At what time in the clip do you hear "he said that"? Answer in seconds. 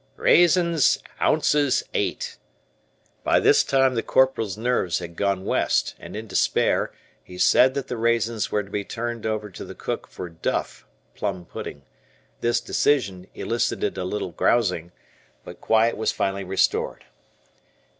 7.23-7.87